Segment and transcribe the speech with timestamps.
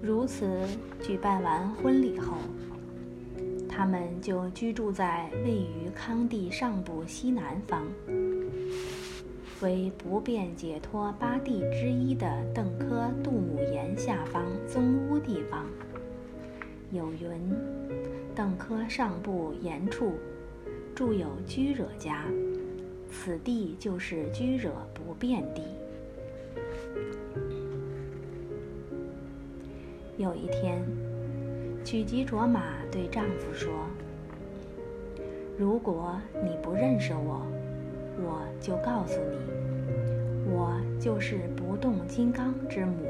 [0.00, 0.46] 如此
[1.02, 2.36] 举办完婚礼后，
[3.68, 7.86] 他们就居住在位于康地上部西南方、
[9.60, 15.66] 为不便解脱八地之一的邓科杜姆岩下方宗屋地方。
[16.90, 17.54] 有云：
[18.34, 20.14] 邓科上部岩处
[20.94, 22.24] 住有居惹家，
[23.10, 25.62] 此地就是居惹不便地。
[30.18, 30.84] 有一天，
[31.84, 33.70] 曲吉卓玛对丈夫说
[35.56, 37.46] ：“如果你不认识我，
[38.20, 43.06] 我就告诉你，我就是不动金刚之母。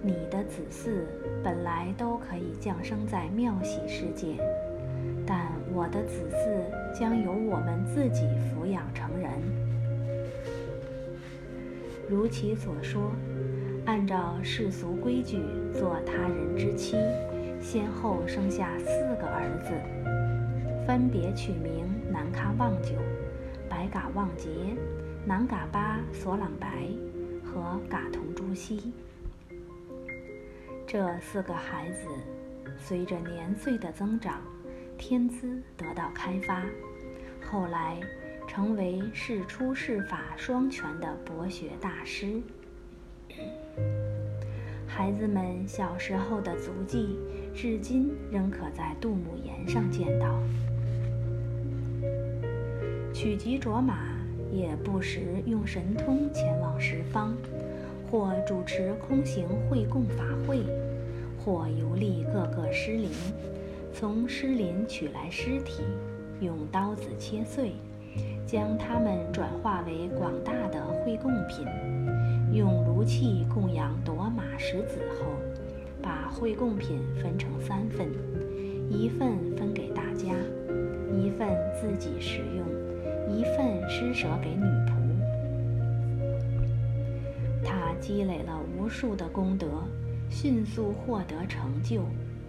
[0.00, 1.02] 你的子嗣
[1.42, 4.36] 本来都可以降生在妙喜世界，
[5.26, 9.28] 但我的子嗣将由我们自己抚养成人。
[12.08, 13.10] 如其所说。”
[13.86, 15.40] 按照世俗规矩
[15.72, 16.96] 做他人之妻，
[17.60, 22.96] 先后生下四个儿子，分别取名南喀旺久、
[23.68, 24.50] 白嘎旺杰、
[25.24, 26.88] 南嘎巴索朗白
[27.44, 28.92] 和嘎同朱熹。
[30.84, 32.08] 这四个孩子
[32.76, 34.40] 随着年岁的增长，
[34.98, 36.64] 天资得到开发，
[37.48, 38.00] 后来
[38.48, 42.42] 成为世出世法双全的博学大师。
[44.86, 47.18] 孩子们小时候的足迹，
[47.54, 50.40] 至今仍可在杜姆岩上见到。
[53.12, 54.16] 曲吉卓玛
[54.52, 57.34] 也不时用神通前往十方，
[58.10, 60.62] 或主持空行会供法会，
[61.44, 63.10] 或游历各个尸林，
[63.92, 65.82] 从尸林取来尸体，
[66.40, 67.72] 用刀子切碎，
[68.46, 71.66] 将它们转化为广大的会供品。
[72.52, 75.26] 用炉器供养夺马石子后，
[76.00, 78.08] 把会供品分成三份，
[78.88, 80.32] 一份分给大家，
[81.12, 81.48] 一份
[81.78, 82.66] 自己食用，
[83.36, 84.92] 一份施舍给女仆。
[87.64, 89.66] 他积累了无数的功德，
[90.30, 92.02] 迅速获得成就，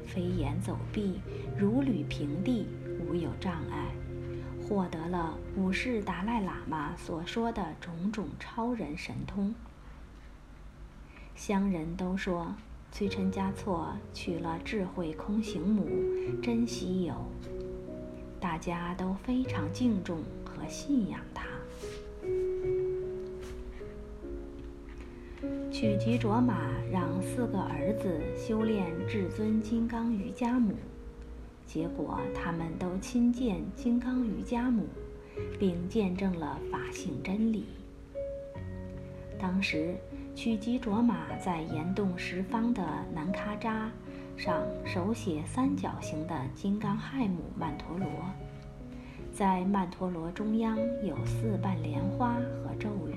[0.05, 1.19] 飞檐走壁，
[1.57, 2.67] 如履平地，
[3.09, 3.89] 无有障碍，
[4.67, 9.53] 获得了五世达赖喇嘛所说的种种超人神通。
[11.37, 12.51] 乡人都说，
[12.91, 15.87] 崔琛嘉措娶了智慧空行母，
[16.41, 17.13] 真稀有。
[18.39, 21.45] 大家都非常敬重和信仰他。
[25.71, 30.73] 曲吉卓玛让四个儿子修炼至尊金刚瑜伽母，
[31.67, 34.87] 结果他们都亲见金刚瑜伽母，
[35.59, 37.65] 并见证了法性真理。
[39.39, 39.95] 当时。
[40.35, 43.89] 曲吉卓玛在岩洞十方的南喀扎
[44.37, 48.07] 上手写三角形的金刚亥母曼陀罗，
[49.33, 53.15] 在曼陀罗中央有四瓣莲花和咒语，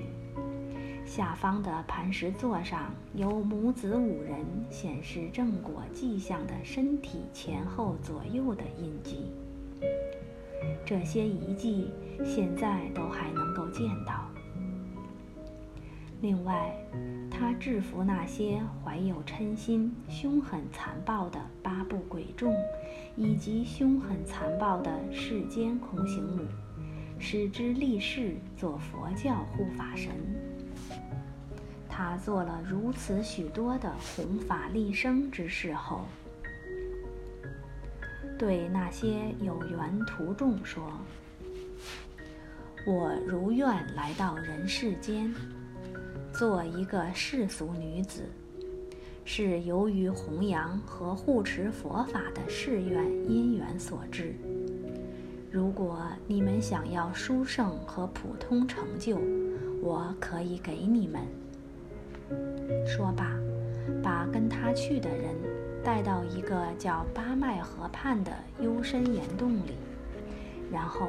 [1.05, 9.31] 下方的磐石座上有母子五人显示正果迹象的身体前后左右的印记，
[10.83, 11.91] 这些遗迹
[12.25, 14.27] 现在都还能够见到。
[16.21, 16.71] 另外，
[17.31, 22.55] 他制服那些怀有嗔心、凶狠残暴的八部鬼众，
[23.15, 26.43] 以及凶狠残暴的世间空行母，
[27.17, 30.11] 使之立誓做佛教护法神。
[31.89, 36.05] 他做了如此许多的弘法利生之事后，
[38.37, 40.83] 对那些有缘徒众说
[42.85, 45.33] ：“我如愿来到人世间。”
[46.41, 48.23] 做一个世俗女子，
[49.23, 54.33] 是由于弘扬和护持佛法的誓愿因缘所致。
[55.51, 59.19] 如果你们想要殊胜和普通成就，
[59.83, 61.21] 我可以给你们。
[62.87, 63.39] 说罢，
[64.01, 65.35] 把跟他去的人
[65.83, 69.75] 带到一个叫八脉河畔的幽深岩洞里，
[70.71, 71.07] 然后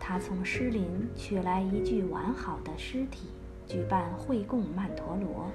[0.00, 3.28] 他从尸林取来一具完好的尸体。
[3.72, 5.50] 举办会供曼陀罗，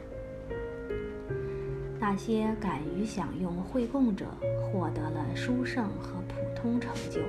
[1.99, 4.25] 那些敢于享用会供者
[4.59, 7.19] 获得了殊胜和普通成就；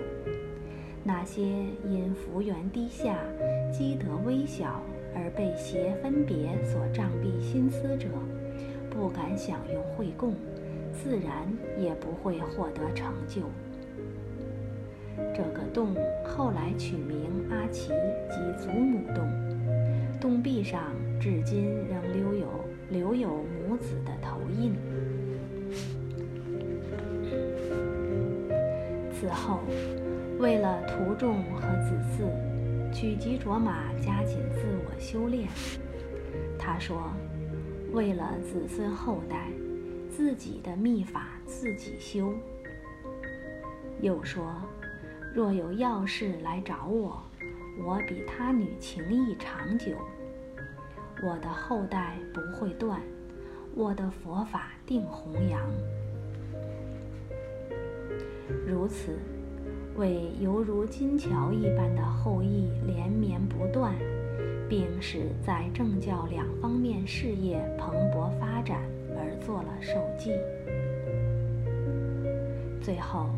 [1.05, 1.43] 那些
[1.87, 3.19] 因福缘低下、
[3.71, 4.81] 积德微小
[5.15, 8.09] 而被邪分别所障蔽心思者，
[8.89, 10.33] 不敢享用会供，
[10.91, 11.47] 自然
[11.79, 13.43] 也不会获得成就。
[15.35, 15.95] 这个洞
[16.25, 17.89] 后来取名阿奇
[18.31, 19.48] 及祖母洞。
[20.21, 22.49] 洞壁上至今仍留有
[22.91, 24.75] 留有母子的头印。
[29.13, 29.61] 此后，
[30.39, 35.49] 为了徒众和子嗣，取吉卓玛加紧自我修炼。
[36.59, 37.13] 他说
[37.93, 39.51] ：“为了子孙后代，
[40.11, 42.33] 自己的秘法自己修。”
[44.01, 44.55] 又说
[45.35, 47.21] ：“若有要事来找我，
[47.85, 49.97] 我比他女情谊长久，
[51.23, 53.01] 我的后代不会断，
[53.75, 55.61] 我的佛法定弘扬。
[58.67, 59.17] 如此，
[59.97, 63.95] 为犹如金桥一般的后裔连绵不断，
[64.69, 68.83] 并使在政教两方面事业蓬勃发展
[69.17, 70.33] 而做了授记。
[72.83, 73.31] 最后。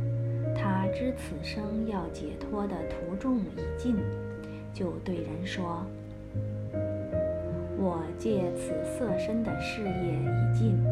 [0.53, 3.45] 他知此生要解脱的途中已
[3.79, 3.97] 尽，
[4.73, 5.85] 就对人说
[7.77, 10.83] ：“我借此色身的事业已尽，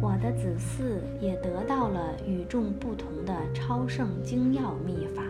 [0.00, 5.22] 我的子嗣也得到了与众不同的超圣精要秘法。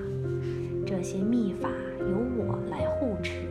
[0.87, 1.69] 这些秘法
[1.99, 3.43] 由我来护持，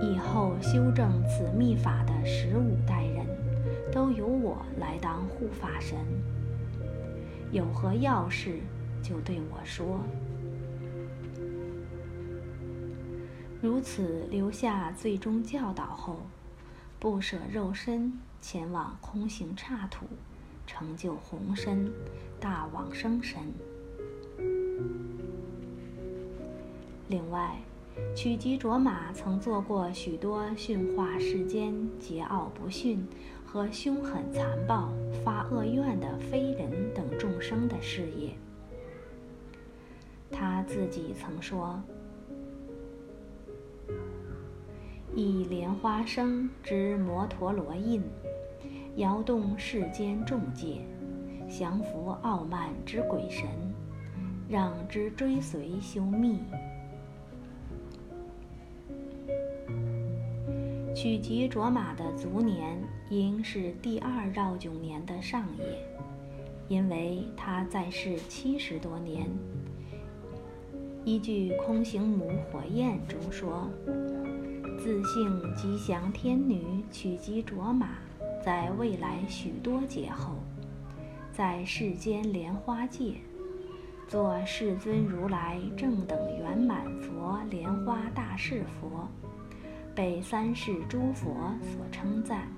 [0.00, 3.26] 以后修正此秘法的十五代人，
[3.92, 5.98] 都由我来当护法神。”
[7.52, 8.58] 有何要事，
[9.02, 10.00] 就对我说。
[13.64, 16.18] 如此留下最终教导后，
[17.00, 20.04] 不舍肉身，前往空行刹土，
[20.66, 21.90] 成就红身、
[22.38, 23.40] 大往生神。
[27.08, 27.56] 另外，
[28.14, 33.02] 曲吉卓玛曾做过许多驯化世间桀骜不驯。
[33.46, 34.92] 和凶狠残暴、
[35.24, 38.36] 发恶愿的非人等众生的事业，
[40.28, 41.80] 他自己曾说
[45.16, 48.02] ：“以莲花生之摩陀罗印，
[48.96, 50.80] 摇动世间众界，
[51.48, 53.48] 降服傲慢之鬼神，
[54.48, 56.40] 让之追随修密。”
[60.96, 62.76] 取吉卓玛的卒年
[63.10, 65.64] 应是第二绕九年的上也，
[66.68, 69.26] 因为他在世七十多年。
[71.04, 73.68] 依据空行母火焰中说，
[74.78, 77.90] 自性吉祥天女取吉卓玛，
[78.44, 80.34] 在未来许多劫后，
[81.32, 83.14] 在世间莲花界，
[84.06, 89.08] 做世尊如来正等圆满佛莲花大士佛。
[89.94, 91.32] 被三世诸佛
[91.62, 92.48] 所称赞，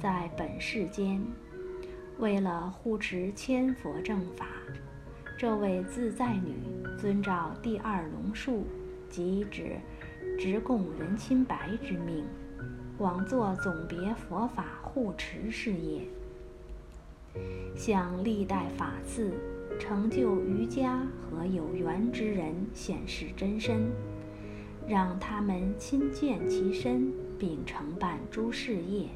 [0.00, 1.20] 在本世间，
[2.18, 4.46] 为了护持千佛正法，
[5.36, 6.54] 这位自在女
[6.96, 8.64] 遵照第二龙树，
[9.08, 9.76] 即指
[10.40, 12.24] 直供人亲白之命，
[12.96, 16.00] 广做总别佛法护持事业，
[17.76, 19.34] 向历代法次
[19.78, 23.92] 成就瑜伽和有缘之人显示真身。
[24.88, 29.08] 让他们亲见其身，并承办诸事业。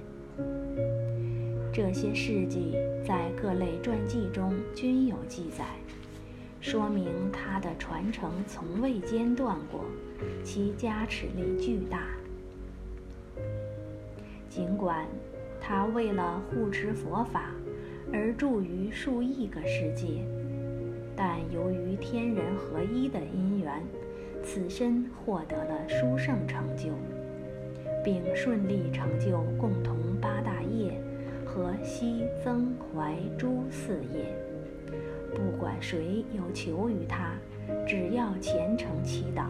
[1.72, 5.64] 这些事迹在各类传记中均有记载，
[6.64, 9.84] 说明他的传承从未间断过，
[10.43, 12.06] 其加持力巨大。
[14.49, 15.06] 尽管
[15.60, 17.50] 他为了护持佛法
[18.10, 20.24] 而住于数亿个世界，
[21.15, 23.82] 但由于天人合一的因缘。
[24.43, 26.88] 此身获得了殊胜成就，
[28.03, 30.98] 并顺利成就共同八大业
[31.44, 34.34] 和西增怀诸四业。
[35.34, 37.34] 不管谁有求于他，
[37.86, 39.44] 只要虔诚祈祷，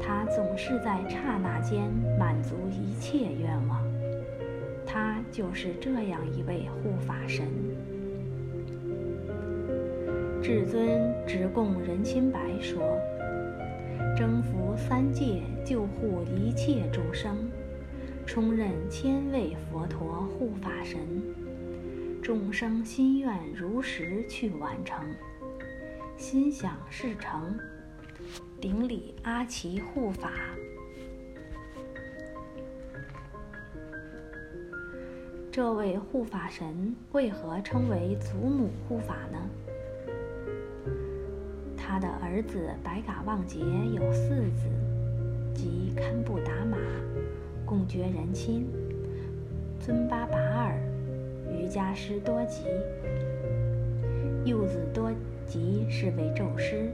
[0.00, 3.84] 他总是在刹那间满足一切愿望。
[4.86, 7.46] 他就是这样一位护法神。
[10.42, 12.82] 至尊直供仁钦白说。
[14.16, 17.36] 征服三界，救护一切众生，
[18.26, 20.98] 充任千位佛陀护法神，
[22.22, 25.04] 众生心愿如实去完成，
[26.16, 27.58] 心想事成，
[28.60, 30.30] 顶礼阿奇护法。
[35.50, 39.38] 这位护法神为何称为祖母护法呢？
[41.76, 44.68] 他的儿子白嘎旺杰有四子，
[45.54, 46.76] 即堪布达玛、
[47.66, 48.64] 贡觉仁钦、
[49.80, 50.78] 尊巴拔尔、
[51.70, 52.64] 家师多吉。
[54.44, 55.12] 幼子多
[55.46, 56.90] 吉是位咒师，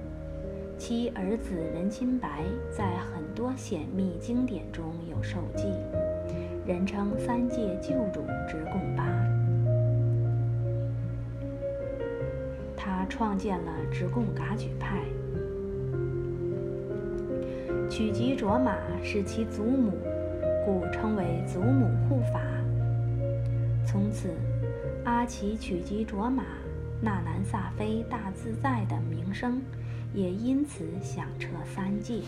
[0.77, 5.73] 其儿子仁钦白在很多显密经典中有受记，
[6.67, 9.07] 人称三界救主直贡巴。
[12.77, 15.01] 他创建了直贡噶举派，
[17.89, 19.93] 曲吉卓玛是其祖母，
[20.67, 22.43] 故称为祖母护法。
[23.87, 24.31] 从此，
[25.07, 26.43] 阿奇曲吉卓玛、
[27.01, 29.63] 纳南萨菲大自在的名声
[30.13, 32.23] 也因此响彻三界。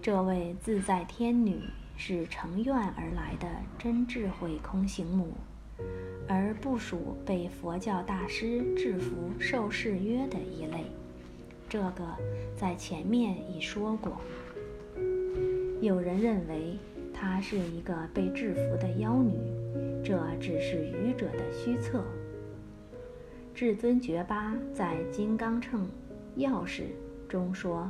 [0.00, 1.60] 这位自在天女
[1.94, 3.46] 是乘愿而来的
[3.78, 5.34] 真智慧空行母。
[6.26, 10.86] 而不属被佛教大师制服受誓约的一类，
[11.68, 12.16] 这个
[12.56, 14.18] 在前面已说过。
[15.82, 16.78] 有人认为
[17.24, 19.38] 她是一个被制服的妖女，
[20.02, 22.02] 这只是愚者的虚测。
[23.54, 25.88] 至尊觉巴在《金刚乘
[26.36, 26.80] 钥匙》
[27.28, 27.88] 中说：“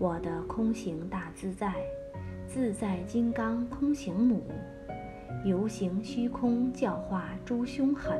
[0.00, 1.74] 我的空行大自在，
[2.46, 4.42] 自在金刚空行母。”
[5.44, 8.16] 游行虚空，教化诸凶狠；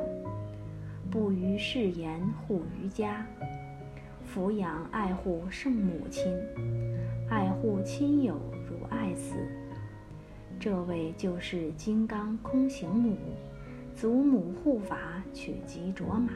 [1.09, 3.25] 不于誓言护瑜伽，
[4.31, 6.31] 抚养爱护圣母亲，
[7.27, 9.33] 爱护亲友如爱子。
[10.59, 13.17] 这位就是金刚空行母，
[13.95, 16.31] 祖母护法取吉卓玛。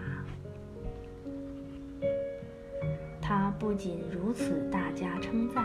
[3.22, 5.64] 他不仅如此大加称赞，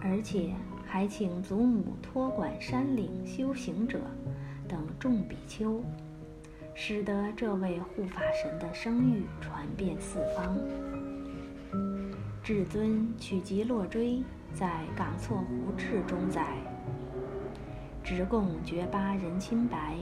[0.00, 0.52] 而且。
[0.90, 4.00] 还请祖母托管山岭修行者
[4.66, 5.84] 等众比丘，
[6.74, 10.58] 使得这位护法神的声誉传遍四方。
[12.42, 14.22] 至尊取吉洛追
[14.54, 16.56] 在《冈措湖志》中载：
[18.08, 19.98] 直贡觉巴仁钦白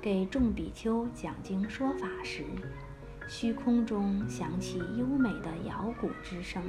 [0.00, 2.44] 给众比丘讲经说法时，
[3.28, 6.62] 虚空中响起优美的摇鼓之声。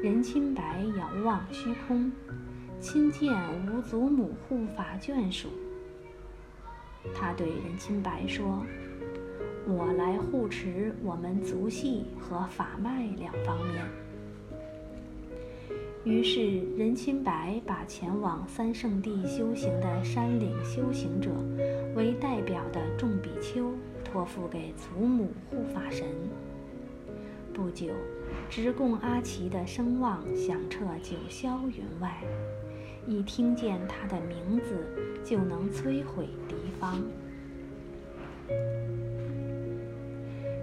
[0.00, 2.12] 任清白遥望虚空，
[2.78, 3.34] 亲见
[3.66, 5.48] 无祖母护法眷属。
[7.12, 8.64] 他对任清白说
[9.66, 13.84] ：“我来护持我们族系和法脉两方面。”
[16.06, 21.30] 于是任清白把前往三圣地修行的山岭修行者
[21.96, 23.72] 为代表的众比丘
[24.04, 26.06] 托付给祖母护法神。
[27.52, 27.88] 不久。
[28.48, 32.22] 直贡阿奇的声望响彻九霄云外，
[33.06, 34.86] 一听见他的名字
[35.24, 37.02] 就能摧毁敌方。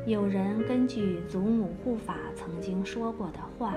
[0.06, 3.76] 有人根据祖母护法曾经说过的话，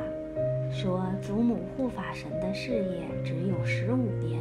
[0.72, 4.40] 说祖母护法神的事业只有十五年，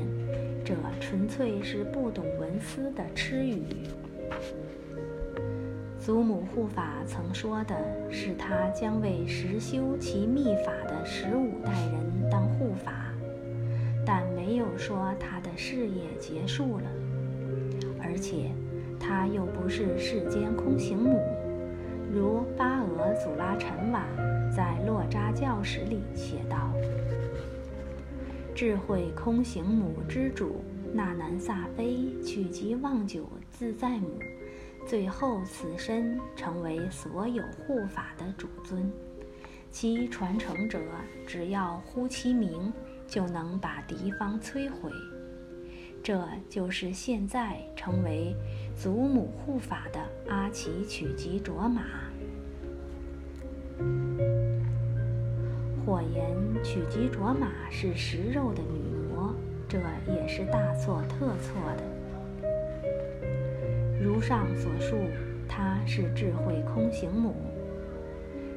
[0.63, 3.63] 这纯粹是不懂文思的痴语。
[5.99, 7.75] 祖母护法曾说的
[8.11, 13.11] 是，他将为实修其秘法的十五代人当护法，
[14.05, 16.85] 但没有说他的事业结束了。
[18.03, 18.51] 而且，
[18.99, 21.19] 他又不是世间空行母，
[22.13, 24.05] 如巴俄祖拉陈瓦
[24.55, 26.71] 在《洛扎教史》里写道
[28.55, 34.17] ：“智慧空行母之主那南萨菲取吉望九自在母。”
[34.87, 38.89] 最后，此身成为所有护法的主尊，
[39.71, 40.79] 其传承者
[41.27, 42.71] 只要呼其名，
[43.09, 44.89] 就能把敌方摧毁。
[46.01, 48.33] 这就是现在成为
[48.73, 51.83] 祖母护法的阿奇曲吉卓玛。
[55.85, 59.35] 火言曲吉卓玛是食肉的女魔，
[59.67, 59.77] 这
[60.11, 61.83] 也是大错特错的。
[64.01, 64.95] 如上所述，
[65.47, 67.35] 她是智慧空行母。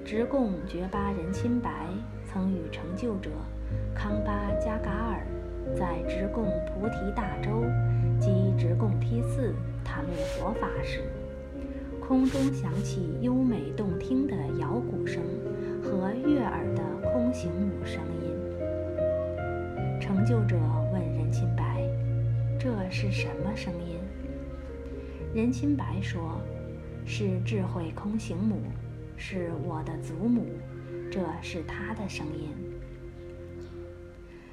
[0.07, 1.89] 直贡觉巴仁钦白
[2.25, 3.29] 曾与成就者
[3.95, 5.27] 康巴加嘎尔
[5.77, 7.63] 在直贡菩提大洲
[8.19, 9.55] 及直贡梯寺
[9.85, 11.03] 谈论佛法时，
[12.01, 15.23] 空中响起优美动听的摇鼓声
[15.83, 16.83] 和悦耳的
[17.19, 18.31] 空行母声音。
[20.01, 20.57] 成就者
[20.93, 21.83] 问仁钦白
[22.61, 23.99] ：“这是什么声音？”
[25.35, 26.41] 任清白说
[27.05, 28.63] ：“是智慧空行母，
[29.17, 30.47] 是我的祖母，
[31.11, 32.55] 这是她的声音。”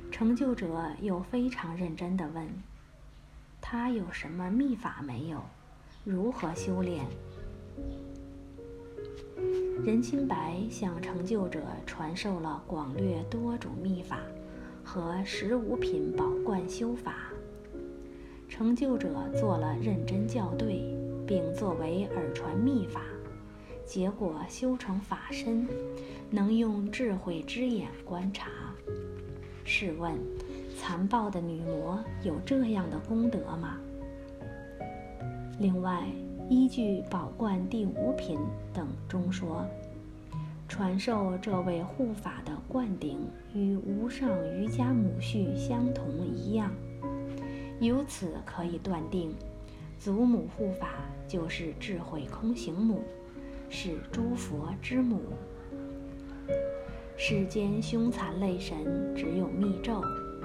[0.10, 2.48] 成就者又非常认真地问
[3.62, 5.40] ：“他有什么秘法没有？
[6.04, 7.06] 如何修炼？”
[9.86, 14.20] 任清白向成就者传授了广略多种秘法
[14.84, 17.30] 和十五品宝冠修法。
[18.48, 20.96] 成就者做了认真校对，
[21.28, 23.02] 并作为耳传秘法，
[23.86, 25.68] 结果修成法身，
[26.30, 28.50] 能用智慧之眼观察。
[29.66, 30.14] 试问，
[30.78, 33.78] 残暴的女魔有这样的功德吗？
[35.60, 36.04] 另外，
[36.48, 38.38] 依据《宝冠第五品》
[38.72, 39.66] 等中说，
[40.68, 43.18] 传授这位护法的灌顶
[43.56, 46.72] 与无上瑜伽母序相同一样，
[47.80, 49.34] 由此可以断定，
[49.98, 50.90] 祖母护法
[51.28, 53.02] 就是智慧空行母，
[53.68, 55.22] 是诸佛之母。
[57.18, 58.78] 世间凶残类神
[59.16, 60.00] 只有密咒，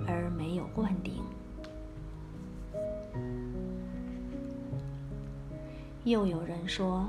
[0.07, 1.17] 而没有灌顶。
[6.05, 7.07] 又有人说，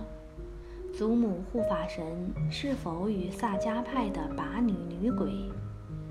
[0.93, 2.03] 祖母护法神
[2.51, 5.31] 是否与萨迦派的拔女女鬼、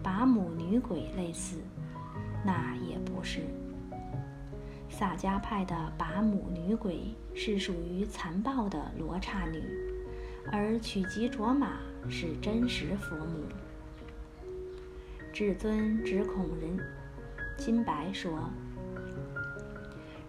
[0.03, 1.59] 拔母女鬼类似？
[2.45, 3.41] 那也不是。
[4.89, 9.63] 萨迦派的拔母女鬼是属于残暴的罗刹女，
[10.51, 11.79] 而曲吉卓玛。
[12.09, 13.45] 是真实佛母。
[15.35, 16.79] 至尊只恐人
[17.59, 18.49] 金白说：“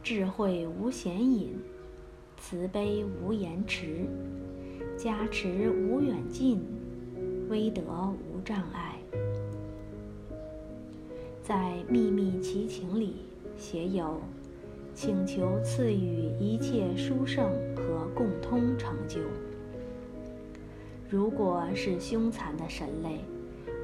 [0.03, 1.57] 智慧无显隐，
[2.41, 4.07] 慈悲无延迟，
[4.97, 6.59] 加持无远近，
[7.49, 8.97] 威德无障碍。”
[11.43, 13.17] 在秘密奇情里
[13.55, 14.19] 写有
[14.95, 19.19] ：“请求赐予一切殊胜和共通成就。”
[21.07, 23.19] 如果是凶残的神类，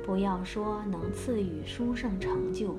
[0.04, 2.76] 不要说能赐予殊胜成就，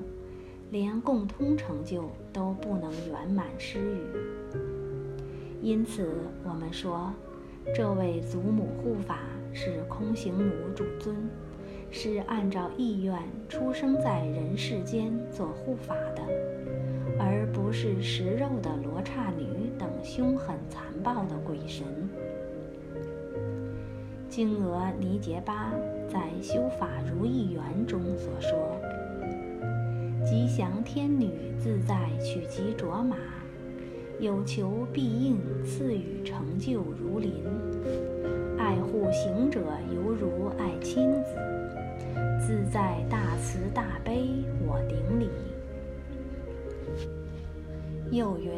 [0.71, 4.38] 连共通成就都不能圆满施予。
[5.61, 6.07] 因此，
[6.43, 7.11] 我们说，
[7.75, 9.19] 这位祖母护法
[9.53, 11.15] 是空行母主尊，
[11.91, 16.21] 是按照意愿出生在人世间做护法的，
[17.19, 21.85] 而不是食肉的罗刹女等凶狠残暴的鬼神。
[24.29, 25.73] 金娥尼杰巴
[26.07, 28.57] 在《修法如意缘》中所说
[30.23, 33.17] ：“吉祥天女自在取吉卓玛，
[34.19, 37.31] 有求必应赐予成就如林，
[38.57, 39.61] 爱护行者
[39.93, 41.35] 犹如爱亲子，
[42.37, 44.27] 自在大慈大悲
[44.67, 45.29] 我顶礼。”
[48.11, 48.51] 又云：“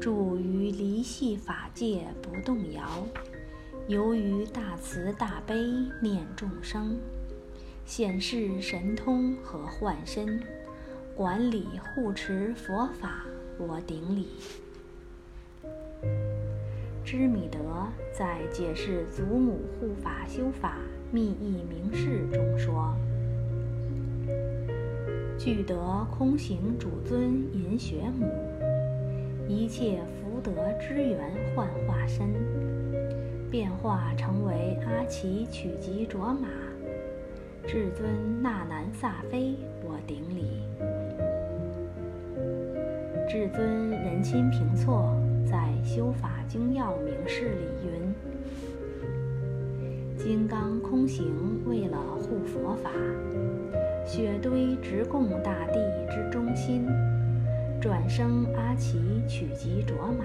[0.00, 3.06] 住于离系法界不动摇。”
[3.86, 5.54] 由于大慈大悲
[6.02, 6.98] 念众生，
[7.84, 10.42] 显示神通和幻身，
[11.14, 13.26] 管理护持佛法，
[13.58, 14.28] 我顶礼。
[17.04, 17.58] 知米德
[18.12, 20.78] 在解释祖母护法修法
[21.12, 22.94] 密意明示中说
[25.38, 25.76] ：“具得
[26.10, 28.26] 空行主尊银雪母，
[29.46, 32.32] 一切福德之源幻化身。”
[33.50, 36.48] 变化成为阿奇曲吉卓玛，
[37.64, 40.62] 至尊纳南萨菲，我顶礼。
[43.34, 45.12] 至尊仁亲平措
[45.44, 48.14] 在《修法精要明示》里云
[50.16, 51.34] ：“金刚空行
[51.66, 52.92] 为了护佛法，
[54.06, 56.86] 雪堆直供大地之中心，
[57.80, 60.24] 转生阿奇曲吉卓玛。”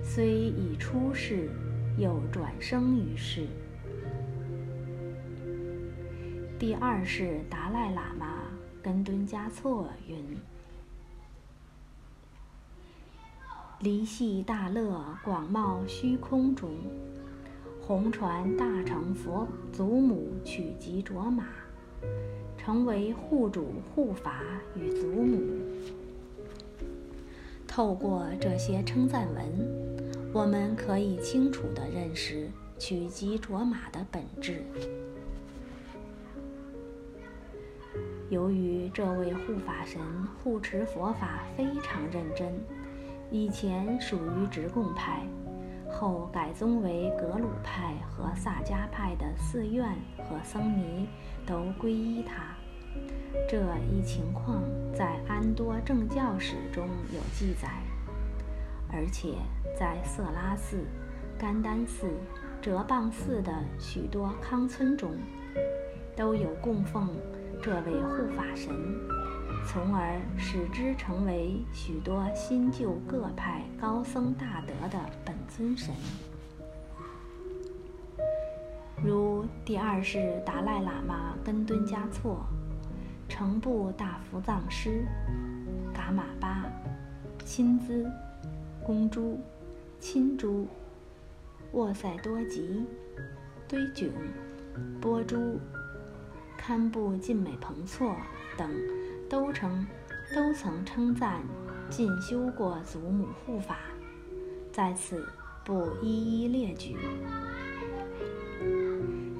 [0.00, 1.50] 虽已出世，
[1.96, 3.44] 又转生于世。
[6.60, 8.44] 第二世达赖喇嘛
[8.80, 10.16] 根敦嘉措云
[13.80, 16.70] ：“离系大乐广袤虚空中，
[17.80, 21.46] 红传大乘佛祖母取吉卓玛，
[22.56, 24.42] 成为护主护法
[24.74, 25.40] 与祖母。
[27.68, 29.98] 透过这些称赞文。”
[30.34, 34.62] 我们可以清楚地认识取吉卓玛的本质。
[38.28, 39.98] 由于这位护法神
[40.42, 42.52] 护持佛法非常认真，
[43.30, 45.26] 以前属于直贡派，
[45.90, 51.08] 后改宗为格鲁派和萨迦派的寺院和僧尼
[51.46, 52.54] 都皈依他。
[53.48, 53.58] 这
[53.90, 54.62] 一情况
[54.94, 57.68] 在安多正教史中有记载，
[58.92, 59.34] 而且。
[59.78, 60.84] 在色拉寺、
[61.38, 62.10] 甘丹寺、
[62.60, 65.12] 哲蚌寺的许多康村中，
[66.16, 67.08] 都有供奉
[67.62, 68.74] 这位护法神，
[69.66, 75.94] 从而使之成为许多新旧各派高僧大德的本尊神。
[79.02, 82.44] 如第二世达赖喇嘛根敦嘉措、
[83.28, 85.04] 成部大福藏师、
[85.94, 86.64] 噶玛巴、
[87.44, 88.10] 亲兹、
[88.84, 89.38] 公珠。
[90.00, 90.64] 钦珠、
[91.72, 92.86] 沃塞多吉、
[93.66, 94.08] 堆囧、
[95.00, 95.58] 波珠、
[96.56, 98.14] 堪布晋美彭措
[98.56, 98.70] 等，
[99.28, 99.86] 都曾
[100.34, 101.42] 都曾称赞
[101.90, 103.76] 进修过祖母护法，
[104.72, 105.26] 在此
[105.64, 106.96] 不一一列举。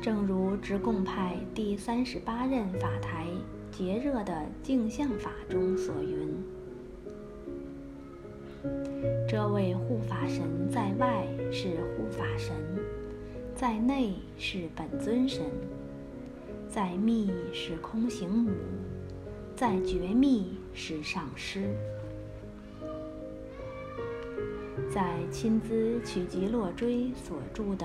[0.03, 3.27] 正如直贡派第三十八任法台
[3.71, 6.37] 杰热的镜像法中所云
[9.29, 12.55] ：“这位护法神在外是护法神，
[13.55, 15.45] 在内是本尊神，
[16.69, 18.51] 在密是空行母，
[19.59, 21.75] 在绝密是上师。”
[24.89, 27.85] 在亲自取吉洛追所著的。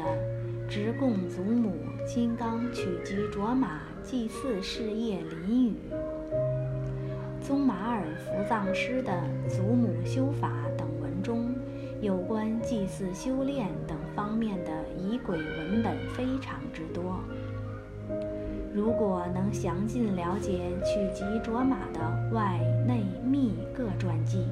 [0.70, 1.76] 直供祖母
[2.08, 5.76] 金刚取吉卓玛祭祀事业林语，
[7.42, 9.12] 宗马尔福藏师的
[9.48, 11.54] 祖母修法等文中，
[12.02, 17.20] 有关祭祀修炼等方面的仪轨文本非常之多。
[18.74, 24.48] 如果能详尽了解曲吉卓玛的外内密各传记，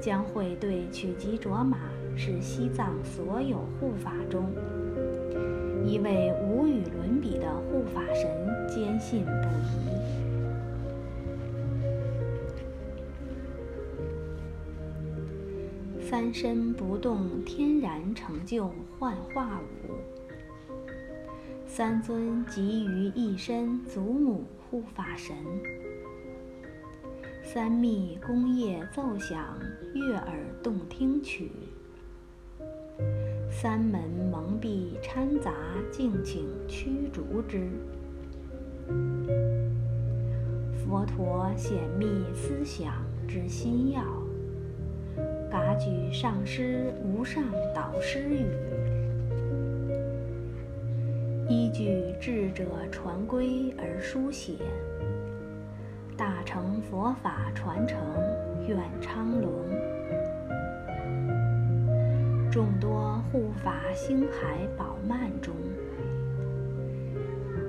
[0.00, 1.78] 将会对曲吉卓玛
[2.16, 4.50] 是西藏所有护法中。
[5.84, 8.28] 一位无与伦比的护法神，
[8.68, 9.96] 坚信不疑。
[16.02, 19.92] 三身不动，天然成就幻化舞。
[21.76, 25.36] 三尊集于一身，祖母护法神。
[27.42, 29.58] 三密宫业奏响，
[29.92, 31.50] 悦耳动听曲。
[33.50, 34.00] 三门
[34.32, 35.52] 蒙蔽掺杂，
[35.92, 37.68] 敬请驱逐之。
[40.78, 44.02] 佛陀显密思想之心要，
[45.50, 48.46] 嘎举上师无上导师语，
[51.48, 54.54] 依据智者传规而书写，
[56.16, 57.96] 大乘佛法传承
[58.66, 59.52] 愿昌隆。
[62.50, 65.54] 众多护法星海宝曼中，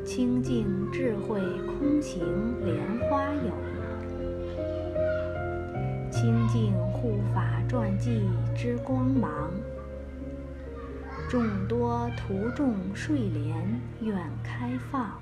[0.03, 2.19] 清净智慧空行
[2.65, 2.75] 莲
[3.07, 3.51] 花有，
[6.09, 8.23] 清净护法传记
[8.55, 9.51] 之光芒，
[11.29, 15.19] 众多途众睡莲愿开放。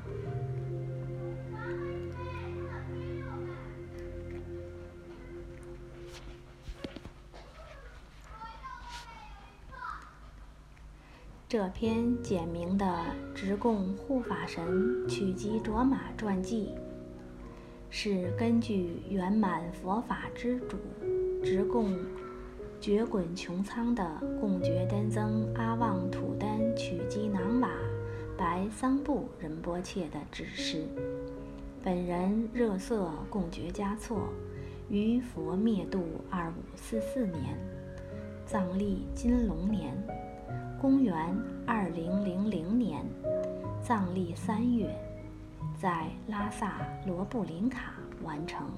[11.47, 16.69] 这篇简明的直供护法神曲吉卓玛传记，
[17.89, 20.77] 是根据圆满佛法之主
[21.43, 21.97] 直供
[22.85, 24.05] 觉滚穹苍的
[24.39, 27.67] 贡觉丹增阿旺土丹曲吉囊瓦
[28.37, 30.85] 白桑布仁波切的指示。
[31.83, 34.29] 本人热色贡觉嘉措，
[34.87, 37.57] 于佛灭度二五四四年，
[38.45, 39.97] 藏历金龙年。
[40.79, 43.03] 公元二零零零年，
[43.81, 44.95] 藏历三月，
[45.75, 48.69] 在拉萨罗布林卡完成。